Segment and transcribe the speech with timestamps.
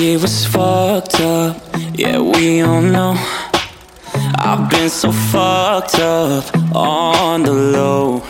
[0.00, 1.56] shit was fucked up.
[1.94, 3.14] Yeah, we all know.
[4.38, 8.22] I've been so fucked up on the low.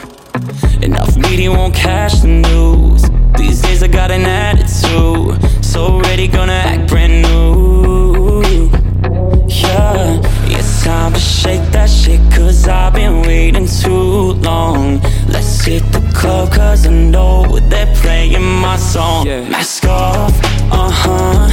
[0.82, 3.02] Enough media won't catch the news.
[3.36, 5.64] These days I got an attitude.
[5.64, 8.42] So ready, gonna act brand new.
[9.46, 12.20] Yeah, it's time to shake that shit.
[12.32, 15.00] Cause I've been waiting too long.
[15.28, 19.26] Let's hit the club, cause I know they're playing my song.
[19.26, 19.48] Yeah.
[19.48, 20.32] Mask off,
[20.72, 21.49] uh huh.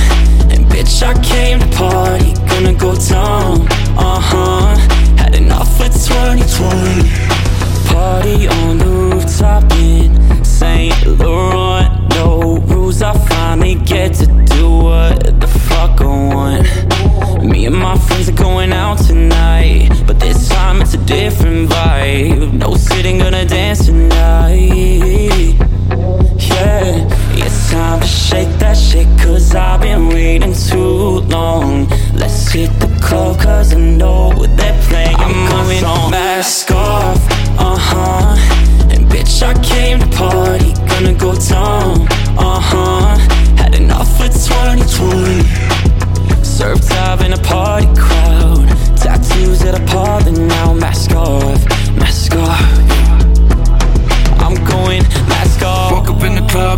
[30.40, 31.88] Waiting too long.
[32.14, 35.17] Let's hit the club, cause I know they're playing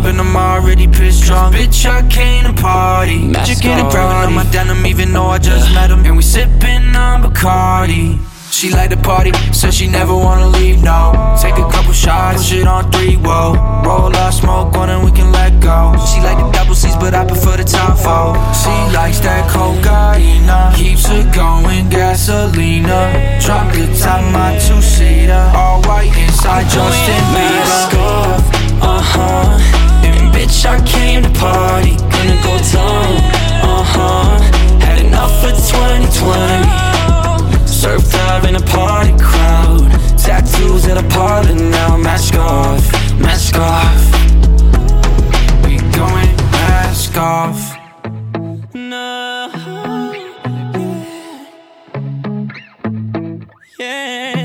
[0.00, 1.56] club and I'm already pissed drunk.
[1.56, 3.26] Bitch, I came to party.
[3.26, 4.34] Mask Just get it on.
[4.34, 6.04] my denim, even though I just met him.
[6.04, 8.18] And we sipping on Bacardi.
[8.50, 11.14] She like to party, said she never wanna leave, no.
[11.40, 13.54] Take a couple shots, push it on three, whoa.
[13.86, 15.94] Roll up, smoke one, and we can let go.
[16.04, 18.34] She like the double C's, but I prefer the top four.
[18.52, 23.40] She likes that cocaine, keeps her going, gasolina.
[23.40, 25.52] Drop the top, my two seater.
[25.54, 27.89] All white inside, Justin Bieber.
[38.60, 39.90] A party crowd.
[40.18, 41.96] Tattoos that are parting now.
[41.96, 42.84] Mask off,
[43.18, 44.02] mask off.
[45.64, 47.76] We going mask off.
[48.74, 49.50] No.
[53.78, 54.39] Yeah, Yeah.